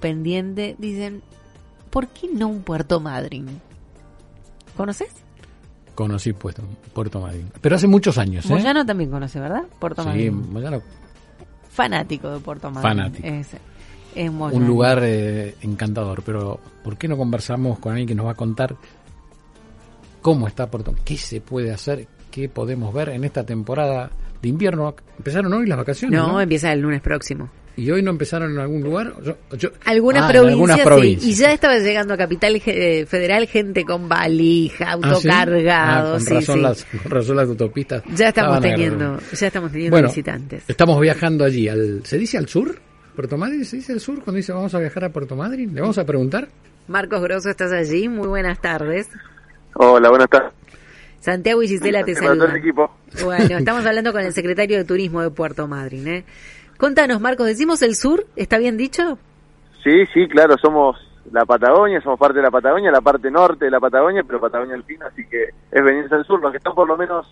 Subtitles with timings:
[0.00, 1.22] Pendiente, dicen,
[1.90, 3.46] ¿por qué no un Puerto Madryn?
[4.76, 5.08] ¿Conoces?
[5.94, 7.50] Conocí Puerto, Puerto Madryn.
[7.60, 8.48] Pero hace muchos años, ¿eh?
[8.48, 9.62] Moyano también conoce, ¿verdad?
[9.78, 10.52] Puerto Sí, Madryn.
[10.52, 10.82] Moyano,
[11.70, 12.82] Fanático de Puerto Madryn.
[12.82, 13.26] Fanático.
[13.28, 13.48] Es,
[14.16, 16.22] un lugar eh, encantador.
[16.24, 18.76] Pero, ¿por qué no conversamos con alguien que nos va a contar
[20.20, 21.04] cómo está Puerto Madryn?
[21.04, 22.08] ¿Qué se puede hacer?
[22.30, 24.10] ¿Qué podemos ver en esta temporada
[24.42, 24.94] de invierno?
[25.16, 26.40] Empezaron hoy las vacaciones, No, ¿no?
[26.40, 27.48] empieza el lunes próximo.
[27.76, 29.14] ¿Y hoy no empezaron en algún lugar?
[29.24, 31.24] Yo- yo- Algunas, Ah, en provincias, algunas sí, provincias.
[31.30, 35.08] y ya estaba llegando a Capital eh, Federal gente con valija, Ah, ¿sí?
[35.28, 36.62] autocargado, Ah, con, sí, razón sí.
[36.62, 38.02] Las, con razón las autopistas.
[38.14, 40.62] Ya estamos teniendo, ya estamos teniendo Bueno, visitantes.
[40.68, 41.68] Estamos viajando allí.
[41.68, 42.78] Al, ¿Se dice al sur?
[43.16, 43.64] ¿Puerto Madryn?
[43.64, 45.74] ¿Se dice al sur cuando dice vamos a viajar a Puerto Madryn?
[45.74, 46.48] ¿Le vamos a preguntar?
[46.86, 48.08] Marcos Grosso, estás allí.
[48.08, 49.08] Muy buenas tardes.
[49.74, 50.52] Hola, buenas tardes.
[51.20, 52.54] Santiago y Gisela te saludan.
[52.56, 52.94] equipo.
[53.24, 56.06] Bueno, estamos hablando con el secretario de Turismo de Puerto Madryn.
[56.08, 56.24] ¿eh?
[56.78, 58.26] Contanos, Marcos, ¿decimos el sur?
[58.36, 59.18] ¿Está bien dicho?
[59.82, 60.96] Sí, sí, claro, somos
[61.30, 64.74] la Patagonia, somos parte de la Patagonia, la parte norte de la Patagonia, pero Patagonia
[64.74, 66.40] alpina, así que es venirse al sur.
[66.40, 67.26] Los que están por lo menos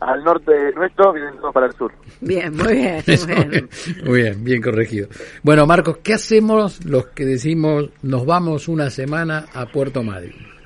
[0.00, 1.92] al norte de nuestro vienen todos para el sur.
[2.20, 3.68] Bien, muy bien, muy bien.
[4.04, 5.08] Muy bien, bien corregido.
[5.42, 10.56] Bueno, Marcos, ¿qué hacemos los que decimos nos vamos una semana a Puerto Madryn?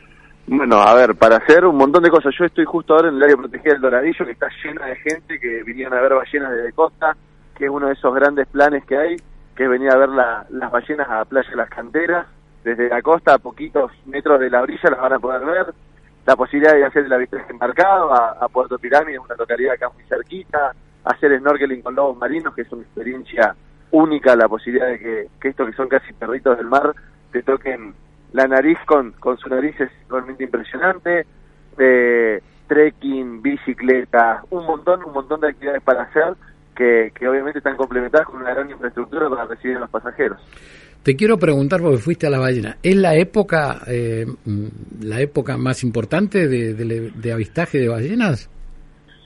[0.47, 2.35] Bueno, a ver, para hacer un montón de cosas.
[2.37, 5.39] Yo estoy justo ahora en el área protegida del Doradillo, que está llena de gente
[5.39, 7.17] que vinieron a ver ballenas desde costa,
[7.61, 9.17] que es uno de esos grandes planes que hay,
[9.55, 12.27] que es venir a ver la- las ballenas a Playa de las Canteras.
[12.65, 15.67] Desde la costa, a poquitos metros de la orilla, las van a poder ver.
[16.27, 20.03] La posibilidad de hacer el avistaje embarcado a, a Puerto Pirámide, una localidad acá muy
[20.05, 20.73] cerquita.
[21.05, 23.55] Hacer snorkeling con lobos marinos, que es una experiencia
[23.91, 24.35] única.
[24.37, 26.95] La posibilidad de que, que estos que son casi perritos del mar
[27.31, 27.95] te toquen
[28.33, 31.27] la nariz con, con su nariz es realmente impresionante.
[31.79, 36.35] Eh, trekking, bicicleta, un montón, un montón de actividades para hacer
[36.77, 40.39] que, que obviamente están complementadas con una gran infraestructura para recibir a los pasajeros.
[41.03, 42.77] Te quiero preguntar porque fuiste a la ballena.
[42.83, 44.67] ¿Es la época eh, mm,
[45.03, 48.51] la época más importante de, de- de avistaje de ballenas?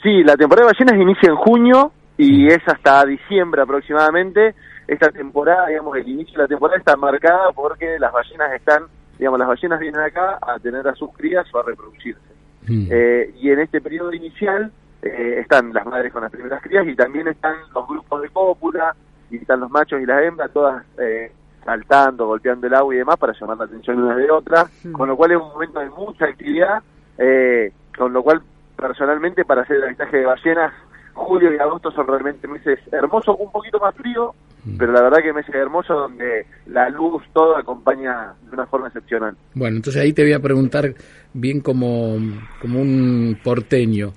[0.03, 4.55] Sí, la temporada de ballenas inicia en junio y es hasta diciembre aproximadamente.
[4.87, 8.85] Esta temporada, digamos, el inicio de la temporada está marcada porque las ballenas están,
[9.19, 12.21] digamos, las ballenas vienen acá a tener a sus crías o a reproducirse.
[12.69, 12.87] Mm.
[12.91, 14.71] Eh, y en este periodo inicial
[15.05, 18.97] eh, están las madres con las primeras crías y también están los grupos de cópula
[19.31, 21.31] y están los machos y las hembras todas eh,
[21.65, 25.17] saltando, golpeando el agua y demás para llamar la atención una de otra, con lo
[25.17, 26.83] cual es un momento de mucha actividad,
[27.19, 28.43] eh, con lo cual
[28.77, 30.73] personalmente para hacer el avistaje de ballenas,
[31.13, 34.35] julio y agosto son realmente meses hermosos, un poquito más frío.
[34.79, 39.37] Pero la verdad que meses hermosos donde la luz todo acompaña de una forma excepcional.
[39.55, 40.95] Bueno, entonces ahí te voy a preguntar
[41.35, 42.17] bien como,
[42.61, 44.13] como un porteño.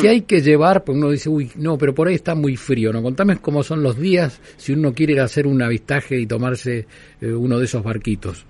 [0.00, 0.82] ¿Qué hay que llevar?
[0.82, 2.92] Porque uno dice, uy, no, pero por ahí está muy frío.
[2.92, 3.02] ¿no?
[3.02, 6.86] Contame cómo son los días si uno quiere ir a hacer un avistaje y tomarse
[7.20, 8.46] eh, uno de esos barquitos.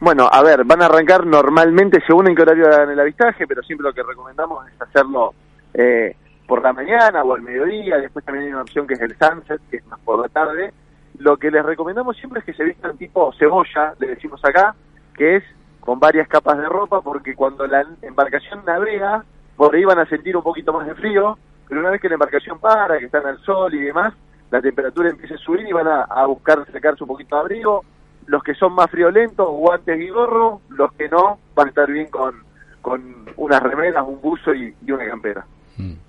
[0.00, 3.62] Bueno, a ver, van a arrancar normalmente según en qué horario hagan el avistaje, pero
[3.62, 5.34] siempre lo que recomendamos es hacerlo
[5.74, 6.14] eh,
[6.48, 7.98] por la mañana o al mediodía.
[7.98, 10.72] Después también hay una opción que es el sunset, que es más por la tarde.
[11.18, 14.74] Lo que les recomendamos siempre es que se vistan tipo cebolla, le decimos acá,
[15.14, 15.44] que es
[15.80, 19.24] con varias capas de ropa, porque cuando la embarcación navega,
[19.56, 21.38] por ahí van a sentir un poquito más de frío,
[21.68, 24.14] pero una vez que la embarcación para, que están al sol y demás,
[24.50, 27.84] la temperatura empieza a subir y van a, buscar sacarse un poquito de abrigo.
[28.26, 32.06] Los que son más friolentos, guantes y gorro, los que no, van a estar bien
[32.08, 32.34] con,
[32.80, 35.44] con unas remeras, un buzo y, y una campera.
[35.76, 36.07] Mm.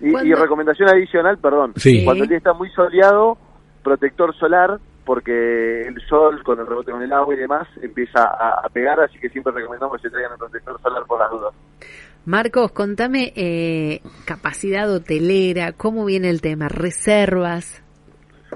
[0.00, 2.04] Y, y recomendación adicional, perdón, Sí.
[2.04, 3.36] cuando el día está muy soleado,
[3.82, 8.60] protector solar, porque el sol con el rebote con el agua y demás empieza a,
[8.64, 11.54] a pegar, así que siempre recomendamos que se traigan el protector solar por las dudas.
[12.26, 17.82] Marcos, contame eh, capacidad hotelera, cómo viene el tema, reservas.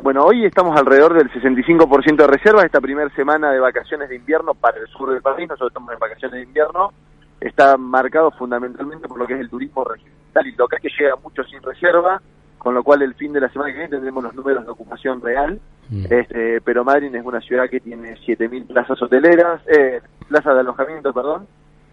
[0.03, 2.65] Bueno, hoy estamos alrededor del 65% de reservas.
[2.65, 5.99] Esta primera semana de vacaciones de invierno para el sur del país, nosotros estamos en
[5.99, 6.93] vacaciones de invierno,
[7.41, 11.45] está marcado fundamentalmente por lo que es el turismo regional y local que llega mucho
[11.45, 12.21] sin reserva,
[12.59, 15.21] con lo cual el fin de la semana que viene tendremos los números de ocupación
[15.21, 15.61] real.
[15.91, 16.07] Mm.
[16.09, 21.13] Este, pero Madrid es una ciudad que tiene 7.000 plazas hoteleras, eh, plazas de alojamiento,
[21.13, 21.47] perdón,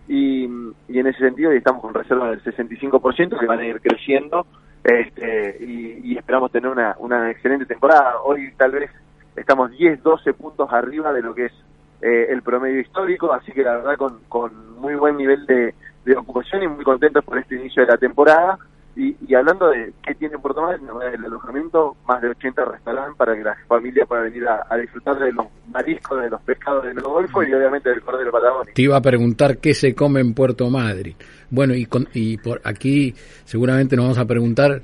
[0.07, 0.45] y,
[0.87, 4.45] y en ese sentido estamos con reserva del 65% que van a ir creciendo
[4.83, 8.21] este, y, y esperamos tener una, una excelente temporada.
[8.23, 8.89] Hoy tal vez
[9.35, 11.53] estamos 10, 12 puntos arriba de lo que es
[12.01, 15.73] eh, el promedio histórico, así que la verdad con, con muy buen nivel de
[16.17, 18.57] ocupación y muy contentos por este inicio de la temporada.
[18.95, 23.35] Y, y hablando de qué tiene Puerto Madryn, el alojamiento, más de 80 restaurantes para
[23.35, 26.99] que la familia pueda venir a, a disfrutar de los mariscos, de los pescados del
[26.99, 28.73] Golfo y obviamente del cordero patagónico.
[28.73, 31.15] Te iba a preguntar qué se come en Puerto Madryn.
[31.49, 33.13] Bueno, y, con, y por aquí
[33.45, 34.81] seguramente nos vamos a preguntar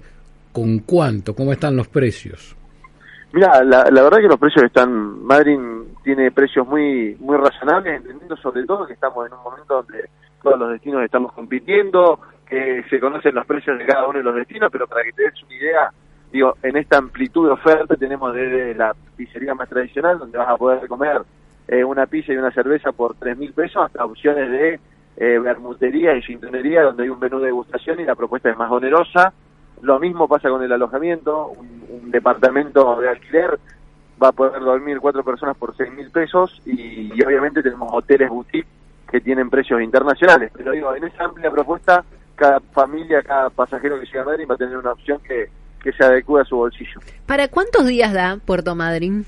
[0.53, 2.55] con cuánto, cómo están los precios.
[3.33, 8.37] Mira, la, la verdad que los precios están, Madryn tiene precios muy muy razonables, entendiendo
[8.37, 10.09] sobre todo que estamos en un momento donde
[10.45, 14.35] todos los destinos estamos compitiendo, que se conocen los precios de cada uno de los
[14.35, 15.91] destinos, pero para que te des una idea,
[16.31, 20.57] digo, en esta amplitud de oferta tenemos desde la pizzería más tradicional, donde vas a
[20.57, 21.23] poder comer
[21.67, 24.79] eh, una pizza y una cerveza por tres mil pesos, hasta opciones de
[25.17, 29.33] eh, y cinturería, donde hay un menú de degustación y la propuesta es más onerosa.
[29.81, 33.59] Lo mismo pasa con el alojamiento, un, un departamento de alquiler
[34.21, 38.29] va a poder dormir cuatro personas por seis mil pesos y, y obviamente tenemos hoteles
[38.29, 38.67] boutique
[39.09, 40.51] que tienen precios internacionales.
[40.55, 42.03] Pero digo, en esa amplia propuesta,
[42.35, 45.49] cada familia, cada pasajero que llega a Madrid va a tener una opción que,
[45.81, 46.99] que se adecue a su bolsillo.
[47.25, 49.25] ¿Para cuántos días da Puerto Madryn?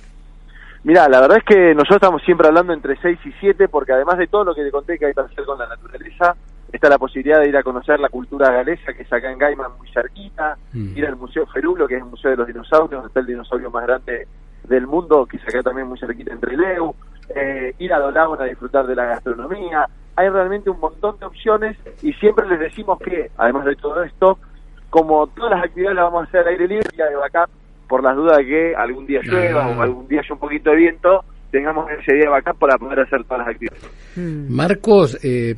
[0.83, 4.17] Mira, la verdad es que nosotros estamos siempre hablando entre 6 y 7, porque además
[4.17, 6.35] de todo lo que te conté que hay para hacer con la naturaleza,
[6.71, 9.71] está la posibilidad de ir a conocer la cultura galesa, que es acá en Gaiman,
[9.77, 10.97] muy cerquita, Mm.
[10.97, 13.71] ir al Museo Ferulo, que es el Museo de los Dinosaurios, donde está el dinosaurio
[13.71, 14.27] más grande
[14.63, 16.93] del mundo, que es acá también muy cerquita entre Leu,
[17.35, 19.87] eh, ir a Dolabona a disfrutar de la gastronomía.
[20.15, 24.39] Hay realmente un montón de opciones y siempre les decimos que, además de todo esto,
[24.89, 27.49] como todas las actividades las vamos a hacer al aire libre, día de backup,
[27.87, 29.75] por las dudas de que algún día llueva Ah.
[29.77, 32.99] o algún día haya un poquito de viento, tengamos ese día de backup para poder
[33.01, 33.83] hacer todas las actividades.
[34.15, 34.53] Mm.
[34.53, 35.55] Marcos, eh,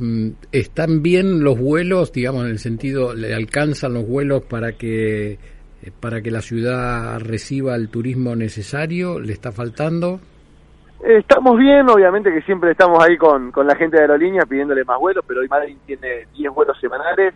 [0.52, 5.38] ¿están bien los vuelos, digamos, en el sentido, le alcanzan los vuelos para que
[5.82, 9.20] eh, para que la ciudad reciba el turismo necesario?
[9.20, 10.20] ¿Le está faltando?
[11.02, 15.00] Estamos bien, obviamente que siempre estamos ahí con, con la gente de aerolínea pidiéndole más
[15.00, 17.34] vuelos, pero hoy Madrid tiene 10 vuelos semanales,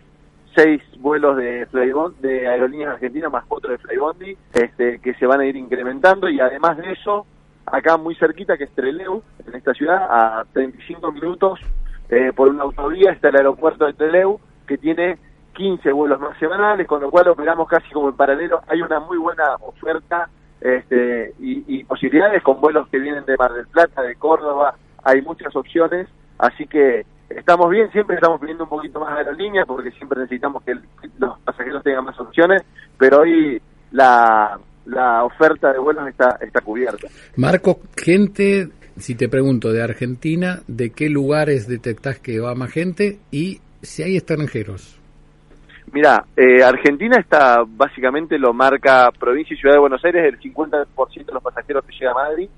[0.54, 5.40] 6 vuelos de Flybond, de aerolíneas argentinas más 4 de Flybondi, este, que se van
[5.40, 7.26] a ir incrementando y además de eso,
[7.64, 11.58] acá muy cerquita que es Treleu, en esta ciudad, a 35 minutos
[12.10, 15.18] eh, por una autovía está el aeropuerto de Treleu, que tiene
[15.54, 18.60] 15 vuelos más semanales, con lo cual operamos casi como en paralelo.
[18.68, 20.28] Hay una muy buena oferta
[20.64, 24.74] este, y, y posibilidades con vuelos que vienen de Mar del Plata, de Córdoba,
[25.04, 26.08] hay muchas opciones,
[26.38, 30.74] así que estamos bien, siempre estamos pidiendo un poquito más aerolínea porque siempre necesitamos que
[31.18, 32.62] los pasajeros tengan más opciones,
[32.98, 33.60] pero hoy
[33.92, 37.08] la, la oferta de vuelos está, está cubierta.
[37.36, 43.18] Marcos, gente, si te pregunto, de Argentina, ¿de qué lugares detectás que va más gente?
[43.30, 44.98] Y si hay extranjeros.
[45.94, 51.24] Mira, eh, Argentina está básicamente lo marca provincia y ciudad de Buenos Aires, el 50%
[51.24, 52.50] de los pasajeros que llega a Madrid.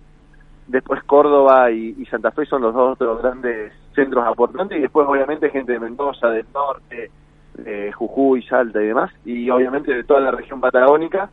[0.67, 4.79] Después Córdoba y, Santa Fe son los dos otros grandes centros aportantes.
[4.79, 7.11] Y después, obviamente, gente de Mendoza, del norte,
[7.59, 9.13] de Jujuy, Salta y demás.
[9.27, 11.29] Y obviamente de toda la región patagónica.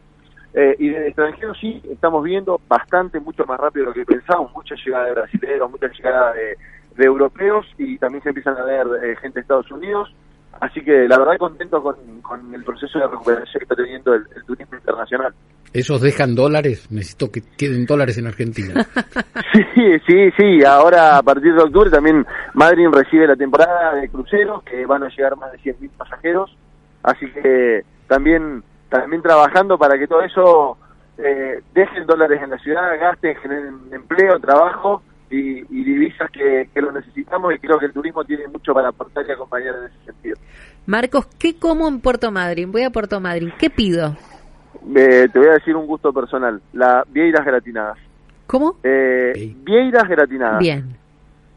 [0.53, 4.53] Eh, y de extranjeros sí, estamos viendo bastante, mucho más rápido de lo que pensábamos.
[4.53, 6.57] Mucha llegada de brasileños, mucha llegada de,
[6.97, 10.13] de europeos y también se empiezan a ver eh, gente de Estados Unidos.
[10.59, 14.23] Así que la verdad contento con, con el proceso de recuperación que está teniendo el,
[14.35, 15.33] el turismo internacional.
[15.73, 16.91] ¿Esos dejan dólares?
[16.91, 18.85] Necesito que queden dólares en Argentina.
[19.75, 20.63] Sí, sí, sí.
[20.65, 25.09] Ahora a partir de octubre también Madrid recibe la temporada de cruceros que van a
[25.09, 26.55] llegar más de 100.000 pasajeros.
[27.03, 30.77] Así que también también trabajando para que todo eso
[31.17, 36.81] eh, dejen dólares en la ciudad, gasten, generen empleo, trabajo y, y divisas que, que
[36.81, 40.05] lo necesitamos y creo que el turismo tiene mucho para aportar y acompañar en ese
[40.05, 40.37] sentido.
[40.85, 42.71] Marcos, ¿qué como en Puerto Madryn?
[42.71, 43.53] Voy a Puerto Madryn.
[43.57, 44.15] ¿Qué pido?
[44.95, 47.97] Eh, te voy a decir un gusto personal, la vieiras gratinadas.
[48.47, 48.77] ¿Cómo?
[48.83, 49.55] Eh.
[49.63, 50.59] Vieiras gratinadas.
[50.59, 50.97] Bien.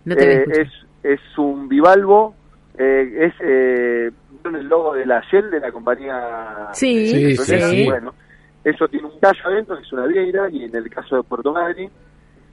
[0.05, 0.69] No te Eh, es,
[1.03, 2.35] es un bivalvo,
[2.79, 7.85] eh, es eh, ¿vieron el logo de la Shell, de la compañía Sí, Sí, sí.
[7.87, 8.15] Bueno,
[8.63, 11.53] eso tiene un tallo adentro, que es una vieira, y en el caso de Puerto
[11.53, 11.91] Madryn,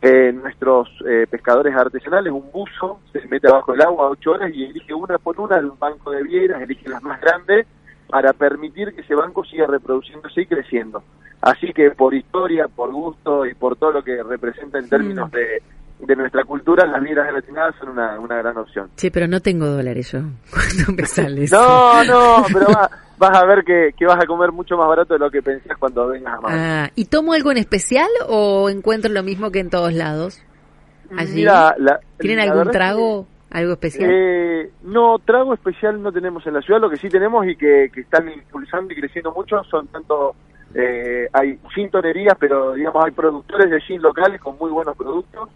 [0.06, 4.66] eh, nuestros eh, pescadores artesanales, un buzo, se mete abajo del agua ocho horas y
[4.66, 7.66] elige una por una de un banco de vieiras, elige las más grandes,
[8.10, 11.02] para permitir que ese banco siga reproduciéndose y creciendo.
[11.42, 15.36] Así que por historia, por gusto y por todo lo que representa en términos Mm.
[15.36, 15.64] de,
[16.06, 18.90] de nuestra cultura, las vieiras gratinadas son una, una gran opción.
[18.96, 20.20] Che, pero no tengo dólares yo.
[20.52, 21.56] ¿Cuándo me sale eso?
[21.58, 25.14] No, no, pero va- vas a ver que, que vas a comer mucho más barato
[25.14, 26.58] de lo que pensás cuando vengas a Madrid.
[26.62, 30.42] Ah, ¿Y tomo algo en especial o encuentro lo mismo que en todos lados?
[31.18, 31.36] allí?
[31.36, 33.28] Mira, la- ¿Tienen la algún trago?
[33.52, 34.10] ¿Algo especial?
[34.12, 36.82] eh, no, trago especial no tenemos en la ciudad.
[36.82, 40.34] Lo que sí tenemos y que, que están impulsando y creciendo mucho son tanto
[40.74, 45.50] eh, hay gin tonerías, pero digamos hay productores de gin locales con muy buenos productos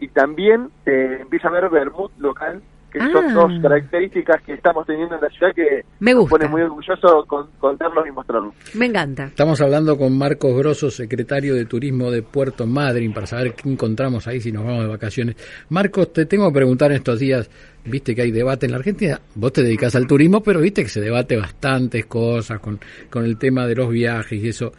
[0.00, 3.32] y también eh, empieza a haber vermut local que son Ah.
[3.34, 6.36] dos características que estamos teniendo en la ciudad que Me nos gusta.
[6.36, 8.54] pone muy orgulloso con, contarlos y mostrarlos.
[8.74, 9.24] Me encanta.
[9.24, 14.28] Estamos hablando con Marcos Grosso, secretario de Turismo de Puerto Madryn, para saber qué encontramos
[14.28, 15.34] ahí si nos vamos de vacaciones.
[15.70, 17.50] Marcos, te tengo que preguntar en estos días,
[17.84, 20.88] viste que hay debate en la Argentina, vos te dedicas al turismo, pero viste que
[20.88, 22.78] se debate bastantes cosas con,
[23.10, 24.70] con el tema de los viajes y eso.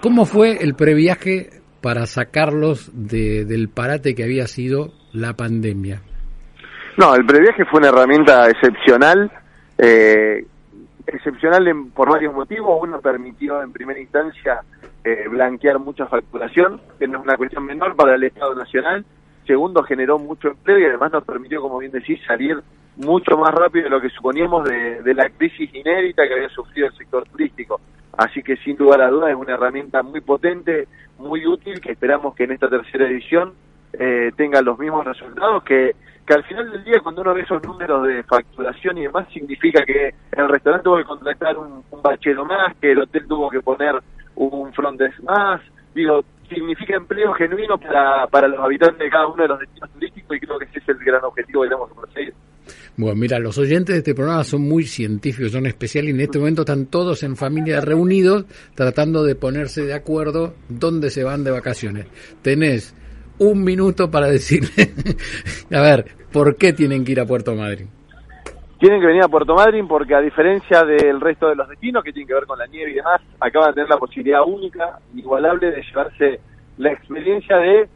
[0.00, 6.02] ¿Cómo fue el previaje para sacarlos de, del parate que había sido la pandemia?
[6.96, 9.30] No, el previaje fue una herramienta excepcional,
[9.78, 10.44] eh,
[11.06, 12.78] excepcional en- por varios motivos.
[12.82, 14.60] Uno permitió en primera instancia
[15.04, 19.04] eh, blanquear mucha facturación, que no es una cuestión menor para el Estado Nacional.
[19.46, 22.58] Segundo, generó mucho empleo y además nos permitió, como bien decís, salir
[22.96, 26.88] mucho más rápido de lo que suponíamos de, de la crisis inédita que había sufrido
[26.88, 27.80] el sector turístico.
[28.18, 32.34] Así que sin lugar a dudas es una herramienta muy potente, muy útil, que esperamos
[32.34, 33.54] que en esta tercera edición
[33.92, 35.94] eh, tenga los mismos resultados que,
[36.26, 39.84] que al final del día cuando uno ve esos números de facturación y demás significa
[39.84, 42.02] que el restaurante tuvo que contratar un, un
[42.48, 43.94] más, que el hotel tuvo que poner
[44.34, 45.60] un front desk más,
[45.94, 50.36] digo, significa empleo genuino para, para los habitantes de cada uno de los destinos turísticos
[50.36, 52.34] y creo que ese es el gran objetivo que tenemos que perseguir.
[52.96, 56.38] Bueno, mira, los oyentes de este programa son muy científicos, son especiales y en este
[56.38, 58.44] momento están todos en familia reunidos
[58.74, 62.06] tratando de ponerse de acuerdo dónde se van de vacaciones.
[62.42, 62.94] Tenés
[63.38, 64.92] un minuto para decirle,
[65.72, 67.88] a ver, ¿por qué tienen que ir a Puerto Madryn?
[68.78, 72.12] Tienen que venir a Puerto Madryn porque a diferencia del resto de los destinos que
[72.12, 75.72] tienen que ver con la nieve y demás, acaban de tener la posibilidad única, inigualable
[75.72, 76.40] de llevarse
[76.76, 77.88] la experiencia de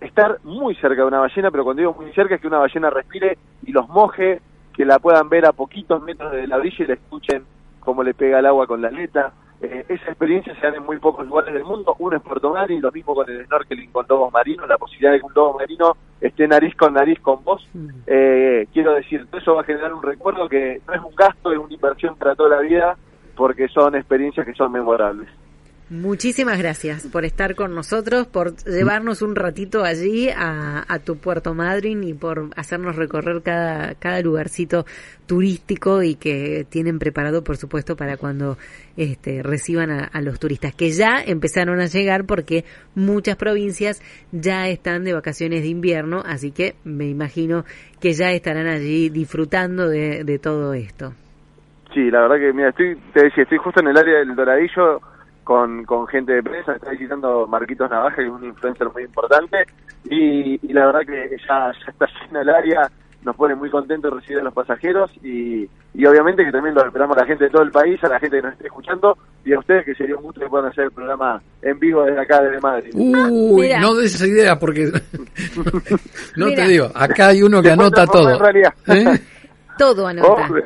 [0.00, 2.90] estar muy cerca de una ballena, pero cuando digo muy cerca es que una ballena
[2.90, 4.40] respire y los moje,
[4.72, 7.44] que la puedan ver a poquitos metros de la orilla y la escuchen
[7.80, 9.32] cómo le pega el agua con la aleta.
[9.60, 11.94] Eh, esa experiencia se da en muy pocos lugares del mundo.
[11.98, 15.20] Uno es Puerto Madryn, lo mismo con el snorkeling con lobos marinos, la posibilidad de
[15.20, 17.64] que un lobo marino esté nariz con nariz con vos.
[18.06, 21.52] Eh, quiero decir, todo eso va a generar un recuerdo que no es un gasto,
[21.52, 22.96] es una inversión para toda la vida,
[23.36, 25.28] porque son experiencias que son memorables.
[25.92, 32.02] Muchísimas gracias por estar con nosotros, por llevarnos un ratito allí a, tu Puerto Madryn
[32.02, 34.86] y por hacernos recorrer cada, cada lugarcito
[35.26, 38.56] turístico y que tienen preparado, por supuesto, para cuando
[38.96, 44.00] este, reciban a, a los turistas, que ya empezaron a llegar porque muchas provincias
[44.32, 47.66] ya están de vacaciones de invierno, así que me imagino
[48.00, 51.12] que ya estarán allí disfrutando de, de todo esto.
[51.92, 55.11] Sí, la verdad que, mira, estoy, te decía, estoy justo en el área del Doradillo
[55.44, 59.64] con, con gente de prensa, está visitando Marquitos Navaja, que es un influencer muy importante,
[60.04, 62.90] y, y la verdad que ya, ya está lleno el área,
[63.24, 67.16] nos pone muy contentos recibir a los pasajeros y, y obviamente que también lo esperamos
[67.16, 69.52] a la gente de todo el país, a la gente que nos esté escuchando y
[69.52, 72.42] a ustedes que sería un gusto que puedan hacer el programa en vivo desde acá,
[72.42, 72.90] desde Madrid.
[72.94, 73.80] Uy, Mira.
[73.80, 74.86] no des esa idea porque
[76.36, 76.64] no Mira.
[76.64, 78.30] te digo, acá hay uno que Después anota todo.
[78.32, 78.74] en realidad.
[78.88, 79.20] ¿Eh?
[79.78, 80.28] Todo anota.
[80.28, 80.64] Hombre.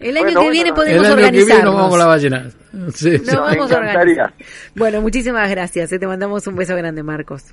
[0.00, 0.74] El año Bueno, que bueno, viene no.
[0.76, 2.50] podemos El año que viene nos vamos con la ballena.
[2.94, 3.22] Sí, sí.
[3.32, 4.34] No, vamos a organizar.
[4.74, 5.92] Bueno, muchísimas gracias.
[5.92, 7.44] eh, Te mandamos un beso grande, Marcos.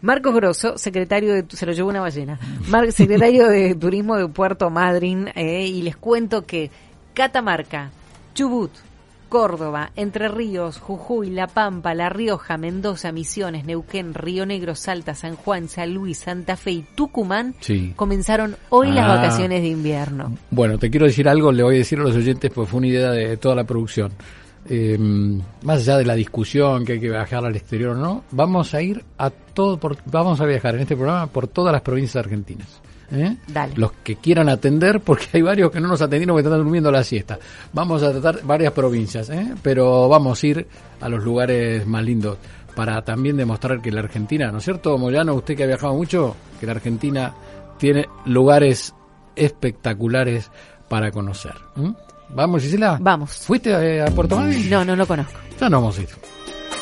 [0.00, 1.44] Marcos Grosso, secretario de...
[1.48, 2.38] Se lo llevó una ballena.
[2.68, 5.28] Mar- secretario de Turismo de Puerto Madryn.
[5.34, 6.70] eh, y les cuento que
[7.14, 7.90] Catamarca,
[8.34, 8.72] Chubut,
[9.32, 15.36] Córdoba, Entre Ríos, Jujuy, La Pampa, La Rioja, Mendoza, Misiones, Neuquén, Río Negro, Salta, San
[15.36, 17.94] Juan, San Luis, Santa Fe y Tucumán Sí.
[17.96, 19.16] comenzaron hoy las Ah.
[19.16, 20.36] vacaciones de invierno.
[20.50, 22.88] Bueno, te quiero decir algo, le voy a decir a los oyentes, pues fue una
[22.88, 24.12] idea de toda la producción.
[24.68, 28.74] Eh, más allá de la discusión que hay que viajar al exterior o no, vamos
[28.74, 32.22] a ir a todo, por, vamos a viajar en este programa por todas las provincias
[32.22, 32.82] argentinas.
[33.12, 33.36] ¿Eh?
[33.46, 33.74] Dale.
[33.76, 37.04] Los que quieran atender, porque hay varios que no nos atendieron porque están durmiendo la
[37.04, 37.38] siesta.
[37.72, 39.54] Vamos a tratar varias provincias, ¿eh?
[39.62, 40.66] pero vamos a ir
[41.00, 42.38] a los lugares más lindos
[42.74, 45.34] para también demostrar que la Argentina, ¿no es cierto, Moyano?
[45.34, 47.34] Usted que ha viajado mucho, que la Argentina
[47.78, 48.94] tiene lugares
[49.36, 50.50] espectaculares
[50.88, 51.54] para conocer.
[52.30, 52.98] ¿Vamos, Gisela?
[53.00, 53.30] Vamos.
[53.30, 54.70] ¿Fuiste eh, a Puerto Madryn?
[54.70, 55.38] No, no lo conozco.
[55.60, 56.08] Ya no vamos a ir.